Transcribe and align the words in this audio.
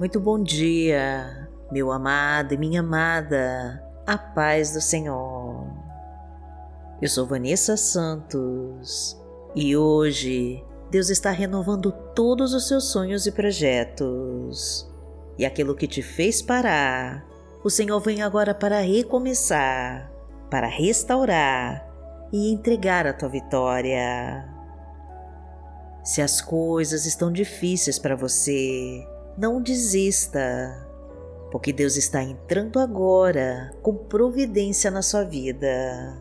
Muito 0.00 0.18
bom 0.18 0.42
dia, 0.42 1.46
meu 1.70 1.92
amado 1.92 2.54
e 2.54 2.56
minha 2.56 2.80
amada, 2.80 3.84
a 4.06 4.16
paz 4.16 4.72
do 4.72 4.80
Senhor. 4.80 5.66
Eu 7.02 7.06
sou 7.06 7.26
Vanessa 7.26 7.76
Santos 7.76 9.20
e 9.54 9.76
hoje 9.76 10.64
Deus 10.90 11.10
está 11.10 11.30
renovando 11.30 11.92
todos 12.14 12.54
os 12.54 12.66
seus 12.66 12.90
sonhos 12.90 13.26
e 13.26 13.30
projetos. 13.30 14.90
E 15.36 15.44
aquilo 15.44 15.76
que 15.76 15.86
te 15.86 16.00
fez 16.00 16.40
parar, 16.40 17.22
o 17.62 17.68
Senhor 17.68 18.00
vem 18.00 18.22
agora 18.22 18.54
para 18.54 18.80
recomeçar, 18.80 20.10
para 20.50 20.66
restaurar 20.66 21.86
e 22.32 22.50
entregar 22.50 23.06
a 23.06 23.12
tua 23.12 23.28
vitória. 23.28 24.48
Se 26.02 26.22
as 26.22 26.40
coisas 26.40 27.04
estão 27.04 27.30
difíceis 27.30 27.98
para 27.98 28.16
você, 28.16 29.06
não 29.36 29.62
desista, 29.62 30.86
porque 31.50 31.72
Deus 31.72 31.96
está 31.96 32.22
entrando 32.22 32.78
agora 32.78 33.72
com 33.82 33.94
providência 33.94 34.90
na 34.90 35.02
sua 35.02 35.24
vida 35.24 36.16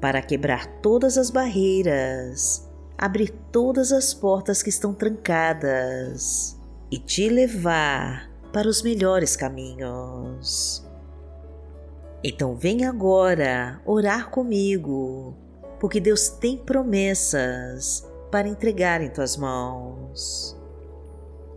para 0.00 0.20
quebrar 0.20 0.66
todas 0.82 1.16
as 1.16 1.30
barreiras, 1.30 2.68
abrir 2.98 3.30
todas 3.50 3.90
as 3.90 4.12
portas 4.12 4.62
que 4.62 4.68
estão 4.68 4.92
trancadas 4.92 6.60
e 6.90 6.98
te 6.98 7.28
levar 7.28 8.30
para 8.52 8.68
os 8.68 8.82
melhores 8.82 9.34
caminhos. 9.34 10.86
Então 12.22 12.54
vem 12.54 12.84
agora 12.84 13.80
orar 13.84 14.30
comigo, 14.30 15.34
porque 15.80 16.00
Deus 16.00 16.28
tem 16.28 16.56
promessas 16.56 18.06
para 18.30 18.48
entregar 18.48 19.00
em 19.00 19.10
tuas 19.10 19.36
mãos. 19.36 20.56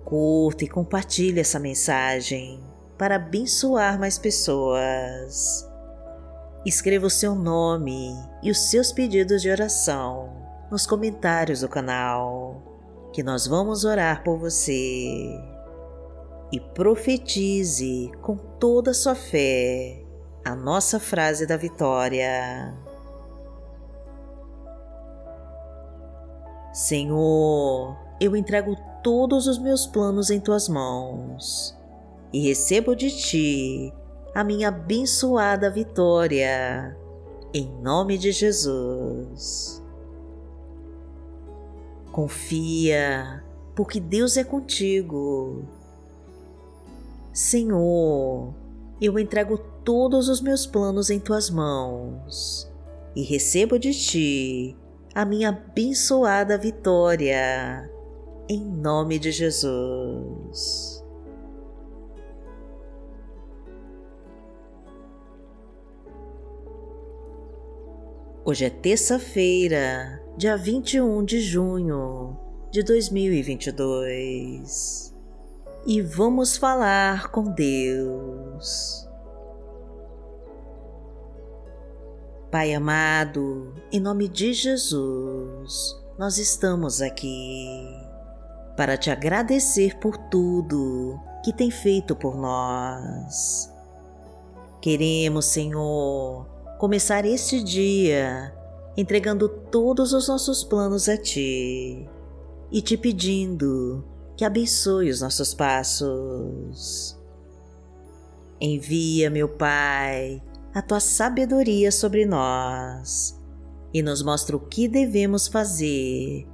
Curta 0.07 0.63
e 0.63 0.69
compartilhe 0.69 1.41
essa 1.41 1.59
mensagem 1.59 2.63
para 2.97 3.17
abençoar 3.17 3.99
mais 3.99 4.17
pessoas. 4.17 5.69
Escreva 6.65 7.07
o 7.07 7.09
seu 7.09 7.35
nome 7.35 8.15
e 8.41 8.49
os 8.49 8.69
seus 8.69 8.93
pedidos 8.93 9.41
de 9.41 9.49
oração 9.49 10.33
nos 10.71 10.87
comentários 10.87 11.59
do 11.59 11.67
canal, 11.67 13.09
que 13.11 13.21
nós 13.21 13.47
vamos 13.47 13.83
orar 13.83 14.23
por 14.23 14.37
você. 14.39 15.37
E 16.53 16.59
profetize 16.73 18.09
com 18.21 18.37
toda 18.37 18.91
a 18.91 18.93
sua 18.93 19.13
fé 19.13 20.05
a 20.45 20.55
nossa 20.55 21.01
frase 21.01 21.45
da 21.45 21.57
vitória. 21.57 22.73
Senhor, 26.71 28.06
eu 28.19 28.35
entrego 28.35 28.75
todos 29.03 29.47
os 29.47 29.57
meus 29.57 29.85
planos 29.85 30.29
em 30.29 30.39
tuas 30.39 30.67
mãos 30.67 31.77
e 32.33 32.47
recebo 32.47 32.95
de 32.95 33.09
ti 33.11 33.93
a 34.33 34.43
minha 34.43 34.67
abençoada 34.67 35.69
vitória, 35.69 36.95
em 37.53 37.67
nome 37.81 38.17
de 38.17 38.31
Jesus. 38.31 39.83
Confia, 42.11 43.43
porque 43.75 43.99
Deus 43.99 44.37
é 44.37 44.43
contigo. 44.43 45.63
Senhor, 47.31 48.53
eu 48.99 49.19
entrego 49.19 49.57
todos 49.83 50.27
os 50.27 50.41
meus 50.41 50.65
planos 50.65 51.09
em 51.09 51.19
tuas 51.19 51.49
mãos 51.49 52.67
e 53.15 53.21
recebo 53.23 53.79
de 53.79 53.93
ti 53.93 54.75
a 55.13 55.25
minha 55.25 55.49
abençoada 55.49 56.57
vitória, 56.57 57.89
em 58.49 58.63
nome 58.63 59.19
de 59.19 59.29
Jesus. 59.31 61.03
Hoje 68.45 68.65
é 68.65 68.69
terça-feira, 68.69 70.23
dia 70.37 70.55
21 70.55 71.25
de 71.25 71.41
junho 71.41 72.37
de 72.71 72.81
2022 72.81 75.13
e 75.85 76.01
vamos 76.01 76.55
falar 76.55 77.29
com 77.29 77.43
Deus. 77.43 79.05
Pai 82.49 82.73
amado, 82.73 83.75
em 83.91 83.99
nome 83.99 84.29
de 84.29 84.53
Jesus, 84.53 86.01
nós 86.17 86.37
estamos 86.37 87.01
aqui 87.01 88.06
para 88.77 88.95
te 88.95 89.09
agradecer 89.09 89.97
por 89.97 90.15
tudo 90.15 91.19
que 91.43 91.51
tem 91.51 91.71
feito 91.71 92.15
por 92.15 92.37
nós. 92.37 93.73
Queremos, 94.79 95.45
Senhor, 95.45 96.45
começar 96.77 97.25
este 97.25 97.61
dia 97.61 98.53
entregando 98.95 99.49
todos 99.49 100.13
os 100.13 100.27
nossos 100.27 100.63
planos 100.63 101.09
a 101.09 101.17
Ti 101.17 102.07
e 102.71 102.81
te 102.81 102.95
pedindo 102.95 104.05
que 104.37 104.45
abençoe 104.45 105.09
os 105.09 105.21
nossos 105.21 105.55
passos. 105.55 107.17
Envia, 108.61 109.31
meu 109.31 109.49
Pai, 109.49 110.41
a 110.73 110.83
Tua 110.83 110.99
sabedoria 110.99 111.91
sobre 111.91 112.27
nós 112.27 113.35
e 113.91 114.03
nos 114.03 114.21
mostra 114.21 114.55
o 114.55 114.59
que 114.59 114.87
devemos 114.87 115.47
fazer 115.47 116.47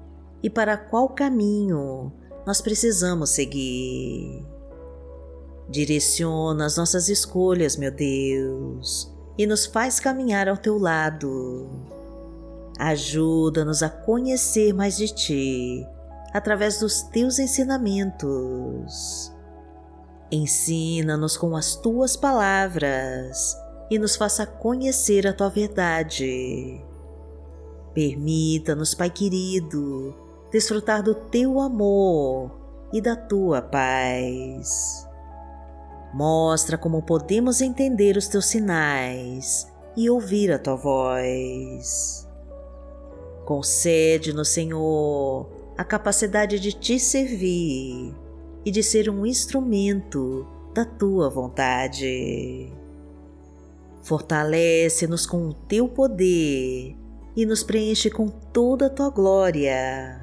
e 0.43 0.49
para 0.49 0.77
qual 0.77 1.09
caminho 1.09 2.11
nós 2.45 2.61
precisamos 2.61 3.29
seguir. 3.29 4.45
Direciona 5.69 6.65
as 6.65 6.75
nossas 6.75 7.07
escolhas, 7.07 7.77
meu 7.77 7.89
Deus, 7.91 9.09
e 9.37 9.47
nos 9.47 9.65
faz 9.65 9.99
caminhar 9.99 10.49
ao 10.49 10.57
teu 10.57 10.77
lado. 10.77 11.69
Ajuda-nos 12.77 13.81
a 13.81 13.89
conhecer 13.89 14.73
mais 14.73 14.97
de 14.97 15.07
ti 15.07 15.87
através 16.33 16.79
dos 16.79 17.03
teus 17.03 17.39
ensinamentos. 17.39 19.31
Ensina-nos 20.31 21.37
com 21.37 21.55
as 21.55 21.75
tuas 21.75 22.17
palavras 22.17 23.55
e 23.89 23.99
nos 23.99 24.15
faça 24.15 24.45
conhecer 24.45 25.27
a 25.27 25.33
tua 25.33 25.49
verdade. 25.49 26.83
Permita-nos, 27.93 28.95
Pai 28.95 29.11
querido, 29.11 30.15
desfrutar 30.53 31.01
do 31.01 31.15
teu 31.15 31.59
amor 31.59 32.51
e 32.93 33.01
da 33.01 33.15
tua 33.15 33.59
paz. 33.59 35.09
Mostra 36.13 36.77
como 36.77 37.01
podemos 37.01 37.59
entender 37.59 38.15
os 38.15 38.27
teus 38.27 38.45
sinais 38.45 39.67
e 39.97 40.11
ouvir 40.11 40.51
a 40.51 40.59
tua 40.59 40.75
voz. 40.75 42.29
Concede-nos, 43.45 44.49
Senhor, 44.49 45.49
a 45.75 45.83
capacidade 45.83 46.59
de 46.59 46.71
te 46.71 46.99
servir 46.99 48.13
e 48.63 48.69
de 48.69 48.83
ser 48.83 49.09
um 49.09 49.25
instrumento 49.25 50.47
da 50.71 50.85
tua 50.85 51.31
vontade. 51.31 52.71
Fortalece-nos 54.03 55.25
com 55.25 55.49
o 55.49 55.53
teu 55.53 55.89
poder 55.89 56.95
e 57.35 57.43
nos 57.43 57.63
preenche 57.63 58.11
com 58.11 58.27
toda 58.27 58.85
a 58.85 58.89
tua 58.89 59.09
glória 59.09 60.22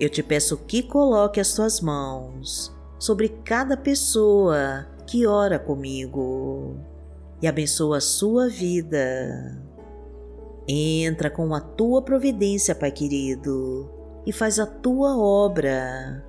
eu 0.00 0.08
te 0.08 0.22
peço 0.22 0.56
que 0.56 0.82
coloque 0.82 1.38
as 1.38 1.52
tuas 1.52 1.78
mãos 1.82 2.74
sobre 2.98 3.28
cada 3.28 3.76
pessoa 3.76 4.86
que 5.06 5.26
ora 5.26 5.58
comigo 5.58 6.78
e 7.42 7.46
abençoa 7.46 7.98
a 7.98 8.00
sua 8.00 8.48
vida. 8.48 9.62
Entra 10.66 11.28
com 11.28 11.54
a 11.54 11.60
tua 11.60 12.00
providência, 12.00 12.74
Pai 12.74 12.90
querido, 12.90 13.90
e 14.24 14.32
faz 14.32 14.58
a 14.58 14.64
tua 14.64 15.18
obra. 15.18 16.24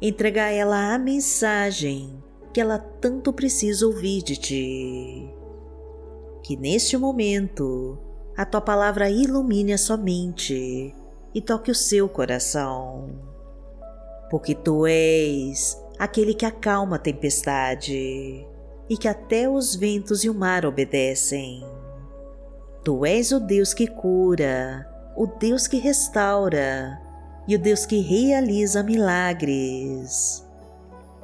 Entrega 0.00 0.44
a 0.44 0.50
ela 0.50 0.94
a 0.94 0.98
mensagem 0.98 2.22
que 2.54 2.60
ela 2.60 2.78
tanto 2.78 3.34
precisa 3.34 3.86
ouvir 3.86 4.22
de 4.22 4.36
ti. 4.36 5.30
Que 6.42 6.56
neste 6.56 6.96
momento 6.96 7.98
a 8.34 8.46
tua 8.46 8.62
palavra 8.62 9.10
ilumine 9.10 9.74
a 9.74 9.78
sua 9.78 9.96
mente 9.96 10.94
e 11.34 11.40
toque 11.40 11.70
o 11.70 11.74
seu 11.74 12.08
coração. 12.08 13.08
Porque 14.30 14.54
tu 14.54 14.86
és 14.86 15.76
aquele 15.98 16.34
que 16.34 16.46
acalma 16.46 16.96
a 16.96 16.98
tempestade 16.98 18.46
e 18.88 18.96
que 18.96 19.08
até 19.08 19.48
os 19.48 19.74
ventos 19.74 20.24
e 20.24 20.30
o 20.30 20.34
mar 20.34 20.64
obedecem. 20.64 21.64
Tu 22.84 23.04
és 23.04 23.32
o 23.32 23.40
Deus 23.40 23.72
que 23.72 23.86
cura, 23.86 24.86
o 25.16 25.26
Deus 25.26 25.66
que 25.66 25.78
restaura 25.78 27.00
e 27.48 27.56
o 27.56 27.58
Deus 27.58 27.86
que 27.86 28.00
realiza 28.00 28.82
milagres. 28.82 30.46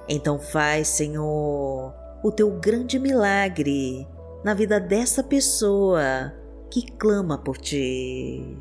Então 0.08 0.38
faz, 0.38 0.88
Senhor, 0.88 1.94
o 2.22 2.32
teu 2.32 2.50
grande 2.58 2.98
milagre 2.98 4.08
na 4.42 4.54
vida 4.54 4.80
dessa 4.80 5.22
pessoa 5.22 6.32
que 6.70 6.90
clama 6.92 7.38
por 7.38 7.58
ti. 7.58 8.56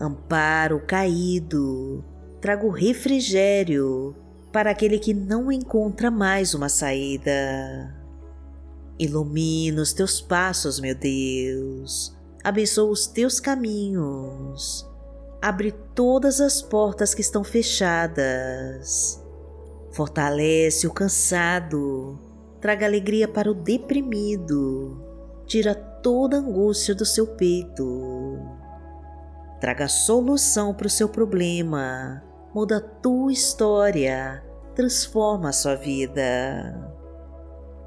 Amparo 0.00 0.80
caído, 0.86 2.04
trago 2.40 2.68
refrigério 2.68 4.14
para 4.52 4.70
aquele 4.70 4.98
que 4.98 5.14
não 5.14 5.50
encontra 5.50 6.10
mais 6.10 6.54
uma 6.54 6.68
saída. 6.68 7.94
Ilumina 8.98 9.82
os 9.82 9.92
teus 9.92 10.20
passos, 10.20 10.78
meu 10.78 10.94
Deus. 10.94 12.16
Abençoa 12.42 12.90
os 12.90 13.06
teus 13.06 13.40
caminhos. 13.40 14.88
Abre 15.40 15.72
todas 15.94 16.40
as 16.40 16.60
portas 16.62 17.14
que 17.14 17.20
estão 17.20 17.42
fechadas. 17.42 19.20
Fortalece 19.92 20.86
o 20.86 20.92
cansado. 20.92 22.18
Traga 22.60 22.86
alegria 22.86 23.26
para 23.26 23.50
o 23.50 23.54
deprimido. 23.54 25.00
Tira 25.46 25.74
toda 25.74 26.38
angústia 26.38 26.94
do 26.94 27.04
seu 27.04 27.26
peito. 27.26 28.40
Traga 29.64 29.88
solução 29.88 30.74
para 30.74 30.88
o 30.88 30.90
seu 30.90 31.08
problema 31.08 32.22
muda 32.54 32.76
a 32.76 32.80
tua 32.82 33.32
história, 33.32 34.44
transforma 34.74 35.48
a 35.48 35.52
sua 35.54 35.74
vida. 35.74 36.92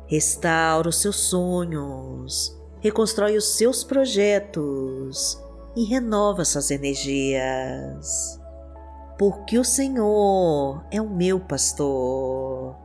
Restaura 0.07 0.89
os 0.89 0.99
seus 0.99 1.17
sonhos, 1.17 2.59
reconstrói 2.79 3.37
os 3.37 3.55
seus 3.55 3.83
projetos 3.83 5.39
e 5.75 5.83
renova 5.83 6.43
suas 6.43 6.71
energias. 6.71 8.41
Porque 9.15 9.59
o 9.59 9.63
Senhor 9.63 10.83
é 10.89 10.99
o 10.99 11.07
meu 11.07 11.39
pastor, 11.39 12.75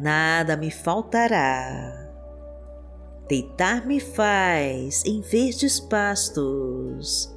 nada 0.00 0.56
me 0.56 0.70
faltará. 0.70 2.08
Deitar-me 3.28 4.00
faz 4.00 5.04
em 5.04 5.20
verdes 5.20 5.78
pastos 5.78 7.36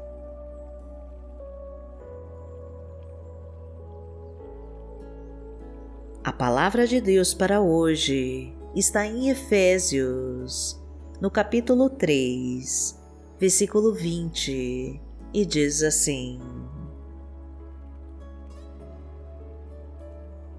A 6.23 6.31
palavra 6.31 6.85
de 6.85 7.01
Deus 7.01 7.33
para 7.33 7.61
hoje 7.61 8.53
está 8.75 9.07
em 9.07 9.29
Efésios, 9.29 10.79
no 11.19 11.31
capítulo 11.31 11.89
3, 11.89 12.95
versículo 13.39 13.91
20, 13.91 15.01
e 15.33 15.45
diz 15.47 15.81
assim: 15.81 16.39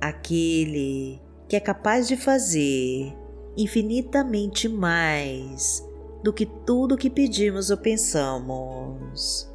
Aquele 0.00 1.22
que 1.48 1.54
é 1.54 1.60
capaz 1.60 2.08
de 2.08 2.16
fazer 2.16 3.16
infinitamente 3.56 4.68
mais 4.68 5.88
do 6.24 6.32
que 6.32 6.44
tudo 6.44 6.98
que 6.98 7.08
pedimos 7.08 7.70
ou 7.70 7.76
pensamos, 7.76 9.48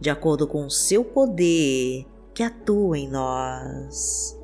de 0.00 0.10
acordo 0.10 0.44
com 0.44 0.66
o 0.66 0.70
seu 0.70 1.04
poder 1.04 2.04
que 2.34 2.42
atua 2.42 2.98
em 2.98 3.08
nós. 3.08 4.41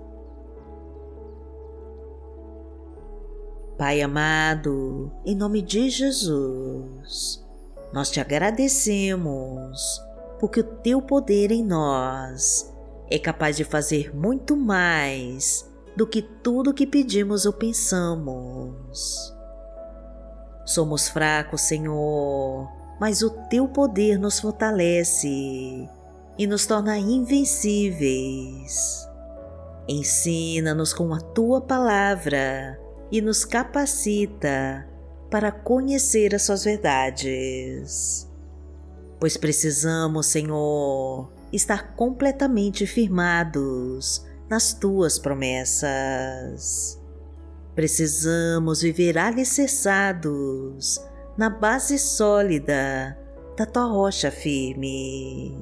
Pai 3.78 4.02
amado, 4.02 5.10
em 5.24 5.34
nome 5.36 5.62
de 5.62 5.88
Jesus, 5.88 7.46
nós 7.92 8.10
te 8.10 8.20
agradecemos 8.20 10.02
porque 10.40 10.58
o 10.58 10.64
teu 10.64 11.00
poder 11.00 11.52
em 11.52 11.64
nós 11.64 12.74
é 13.08 13.20
capaz 13.20 13.56
de 13.56 13.62
fazer 13.62 14.12
muito 14.12 14.56
mais 14.56 15.64
do 15.96 16.08
que 16.08 16.20
tudo 16.20 16.74
que 16.74 16.88
pedimos 16.88 17.46
ou 17.46 17.52
pensamos. 17.52 19.32
Somos 20.66 21.08
fracos, 21.08 21.60
Senhor, 21.60 22.68
mas 22.98 23.22
o 23.22 23.30
teu 23.48 23.68
poder 23.68 24.18
nos 24.18 24.40
fortalece 24.40 25.88
e 26.36 26.48
nos 26.48 26.66
torna 26.66 26.98
invencíveis. 26.98 29.08
Ensina-nos 29.86 30.92
com 30.92 31.14
a 31.14 31.20
tua 31.20 31.60
palavra 31.60 32.87
e 33.10 33.20
nos 33.20 33.44
capacita 33.44 34.88
para 35.30 35.50
conhecer 35.52 36.34
as 36.34 36.42
suas 36.42 36.64
verdades. 36.64 38.28
Pois 39.20 39.36
precisamos, 39.36 40.26
Senhor, 40.26 41.32
estar 41.52 41.94
completamente 41.94 42.86
firmados 42.86 44.24
nas 44.48 44.72
tuas 44.72 45.18
promessas. 45.18 46.98
Precisamos 47.74 48.82
viver 48.82 49.18
alicerçados 49.18 51.00
na 51.36 51.50
base 51.50 51.98
sólida 51.98 53.18
da 53.56 53.66
tua 53.66 53.84
rocha 53.84 54.30
firme. 54.30 55.56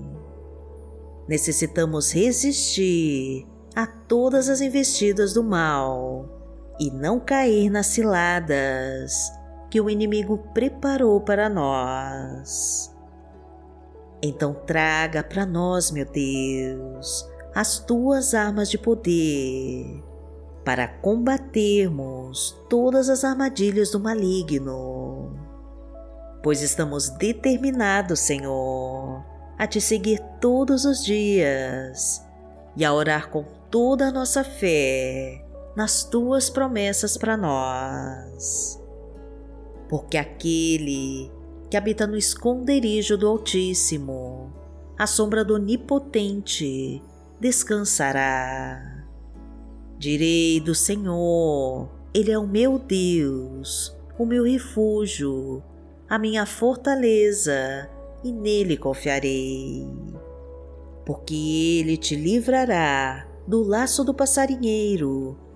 Necessitamos 1.28 2.12
resistir 2.12 3.46
a 3.74 3.86
todas 3.86 4.48
as 4.48 4.60
investidas 4.60 5.34
do 5.34 5.42
mal 5.42 6.35
e 6.78 6.90
não 6.90 7.18
cair 7.18 7.70
nas 7.70 7.86
ciladas 7.86 9.32
que 9.70 9.80
o 9.80 9.90
inimigo 9.90 10.38
preparou 10.52 11.20
para 11.20 11.48
nós. 11.48 12.94
Então 14.22 14.54
traga 14.54 15.22
para 15.22 15.44
nós, 15.44 15.90
meu 15.90 16.04
Deus, 16.04 17.28
as 17.54 17.78
tuas 17.78 18.34
armas 18.34 18.70
de 18.70 18.78
poder 18.78 20.02
para 20.64 20.88
combatermos 20.88 22.56
todas 22.68 23.08
as 23.08 23.24
armadilhas 23.24 23.90
do 23.92 24.00
maligno. 24.00 25.32
Pois 26.42 26.60
estamos 26.60 27.08
determinados, 27.10 28.20
Senhor, 28.20 29.24
a 29.58 29.66
te 29.66 29.80
seguir 29.80 30.20
todos 30.40 30.84
os 30.84 31.04
dias 31.04 32.24
e 32.76 32.84
a 32.84 32.92
orar 32.92 33.30
com 33.30 33.44
toda 33.70 34.08
a 34.08 34.12
nossa 34.12 34.42
fé 34.42 35.45
nas 35.76 36.02
tuas 36.04 36.48
promessas 36.48 37.18
para 37.18 37.36
nós. 37.36 38.82
Porque 39.90 40.16
aquele 40.16 41.30
que 41.70 41.76
habita 41.76 42.06
no 42.06 42.16
esconderijo 42.16 43.18
do 43.18 43.28
Altíssimo, 43.28 44.50
à 44.98 45.06
sombra 45.06 45.44
do 45.44 45.54
Onipotente, 45.54 47.02
descansará. 47.38 49.04
Direi 49.98 50.60
do 50.60 50.74
Senhor, 50.74 51.90
Ele 52.14 52.32
é 52.32 52.38
o 52.38 52.46
meu 52.46 52.78
Deus, 52.78 53.94
o 54.18 54.24
meu 54.24 54.44
refúgio, 54.44 55.62
a 56.08 56.18
minha 56.18 56.46
fortaleza, 56.46 57.90
e 58.24 58.32
nele 58.32 58.78
confiarei. 58.78 59.86
Porque 61.04 61.34
Ele 61.80 61.96
te 61.96 62.16
livrará 62.16 63.28
do 63.46 63.62
laço 63.62 64.02
do 64.02 64.14
passarinheiro 64.14 65.45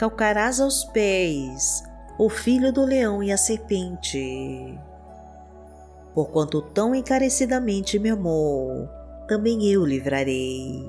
calcarás 0.00 0.62
aos 0.62 0.82
pés 0.82 1.84
o 2.18 2.30
filho 2.30 2.72
do 2.72 2.86
leão 2.86 3.22
e 3.22 3.30
a 3.30 3.36
serpente. 3.36 4.78
Porquanto 6.14 6.62
tão 6.62 6.94
encarecidamente 6.94 7.98
me 7.98 8.08
amou, 8.08 8.88
também 9.28 9.70
eu 9.70 9.84
livrarei. 9.84 10.88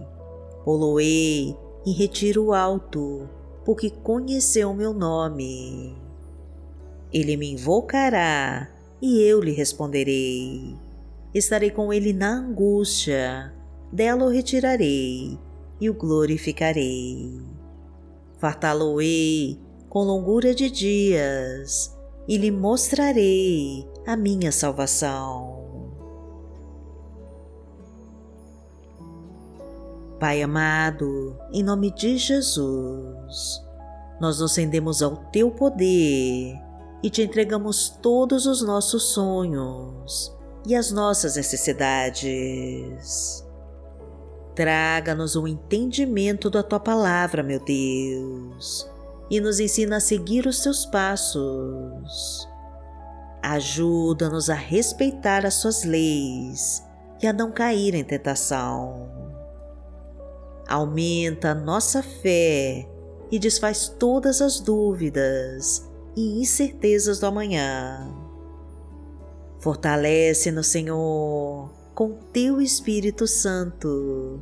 Poloei 0.63 1.53
em 1.85 1.91
retiro 1.91 2.53
alto, 2.53 3.27
porque 3.65 3.89
conheceu 3.89 4.73
meu 4.73 4.93
nome. 4.93 5.93
Ele 7.11 7.35
me 7.35 7.51
invocará 7.51 8.69
e 9.01 9.21
eu 9.23 9.41
lhe 9.41 9.51
responderei. 9.51 10.73
Estarei 11.33 11.69
com 11.69 11.91
ele 11.91 12.13
na 12.13 12.29
angústia, 12.29 13.53
dela 13.91 14.23
o 14.23 14.29
retirarei 14.29 15.37
e 15.81 15.89
o 15.89 15.93
glorificarei 15.93 17.60
fartá-lo-ei 18.41 19.57
com 19.87 20.03
longura 20.03 20.55
de 20.55 20.71
dias 20.71 21.95
e 22.27 22.37
lhe 22.37 22.49
mostrarei 22.49 23.87
a 24.05 24.17
minha 24.17 24.51
salvação. 24.51 25.61
Pai 30.19 30.41
amado, 30.41 31.37
em 31.53 31.63
nome 31.63 31.91
de 31.91 32.17
Jesus, 32.17 33.61
nós 34.19 34.39
nos 34.39 34.55
rendemos 34.55 35.03
ao 35.03 35.17
Teu 35.31 35.51
poder 35.51 36.59
e 37.03 37.09
te 37.09 37.21
entregamos 37.21 37.89
todos 38.01 38.47
os 38.47 38.63
nossos 38.63 39.13
sonhos 39.13 40.35
e 40.65 40.75
as 40.75 40.91
nossas 40.91 41.35
necessidades. 41.35 43.45
Traga-nos 44.55 45.35
o 45.35 45.47
entendimento 45.47 46.49
da 46.49 46.61
tua 46.61 46.79
palavra, 46.79 47.41
meu 47.41 47.59
Deus, 47.59 48.89
e 49.29 49.39
nos 49.39 49.59
ensina 49.59 49.97
a 49.97 50.01
seguir 50.01 50.45
os 50.45 50.59
teus 50.59 50.85
passos. 50.85 52.49
Ajuda-nos 53.41 54.49
a 54.49 54.53
respeitar 54.53 55.45
as 55.45 55.55
suas 55.55 55.83
leis 55.83 56.83
e 57.21 57.27
a 57.27 57.33
não 57.33 57.51
cair 57.51 57.95
em 57.95 58.03
tentação. 58.03 59.09
Aumenta 60.67 61.51
a 61.51 61.55
nossa 61.55 62.03
fé 62.03 62.87
e 63.31 63.39
desfaz 63.39 63.87
todas 63.87 64.41
as 64.41 64.59
dúvidas 64.59 65.89
e 66.15 66.41
incertezas 66.41 67.19
do 67.19 67.25
amanhã. 67.25 68.13
Fortalece-nos, 69.59 70.67
Senhor 70.67 71.80
com 71.93 72.13
teu 72.31 72.61
Espírito 72.61 73.27
Santo 73.27 74.41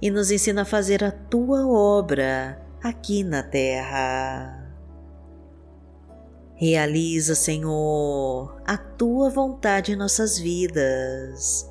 e 0.00 0.10
nos 0.10 0.30
ensina 0.30 0.62
a 0.62 0.64
fazer 0.64 1.04
a 1.04 1.10
tua 1.10 1.66
obra 1.66 2.60
aqui 2.82 3.22
na 3.22 3.42
terra. 3.42 4.56
Realiza, 6.54 7.34
Senhor, 7.34 8.60
a 8.66 8.76
tua 8.76 9.30
vontade 9.30 9.92
em 9.92 9.96
nossas 9.96 10.38
vidas, 10.38 11.70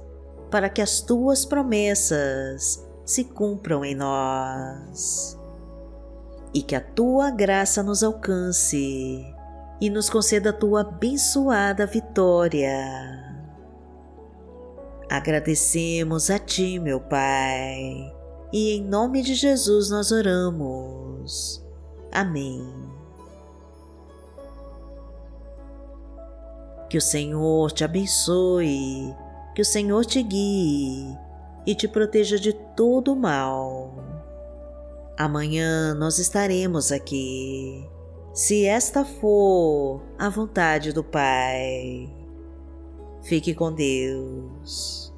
para 0.49 0.69
que 0.69 0.81
as 0.81 1.01
tuas 1.01 1.45
promessas 1.45 2.87
se 3.05 3.23
cumpram 3.23 3.85
em 3.85 3.95
nós. 3.95 5.37
E 6.53 6.63
que 6.63 6.75
a 6.75 6.81
tua 6.81 7.29
graça 7.29 7.83
nos 7.83 8.03
alcance 8.03 9.23
e 9.79 9.89
nos 9.89 10.09
conceda 10.09 10.49
a 10.49 10.53
tua 10.53 10.81
abençoada 10.81 11.85
vitória 11.85 13.28
Agradecemos 15.09 16.29
a 16.29 16.37
Ti, 16.37 16.77
meu 16.77 16.99
Pai, 16.99 18.13
e 18.53 18.73
em 18.73 18.83
nome 18.83 19.23
de 19.23 19.33
Jesus 19.33 19.89
nós 19.89 20.11
oramos. 20.11 21.65
Amém. 22.11 22.63
Que 26.87 26.97
o 26.97 27.01
Senhor 27.01 27.71
te 27.71 27.83
abençoe, 27.83 29.15
que 29.55 29.63
o 29.63 29.65
Senhor 29.65 30.05
te 30.05 30.21
guie 30.21 31.17
e 31.65 31.73
te 31.73 31.87
proteja 31.87 32.37
de 32.39 32.53
todo 32.75 33.13
o 33.13 33.15
mal. 33.15 33.95
Amanhã 35.17 35.95
nós 35.95 36.19
estaremos 36.19 36.91
aqui, 36.91 37.83
se 38.31 38.65
esta 38.65 39.03
for 39.03 40.03
a 40.19 40.29
vontade 40.29 40.93
do 40.93 41.03
Pai. 41.03 42.18
Fique 43.21 43.53
com 43.53 43.73
Deus. 43.73 45.08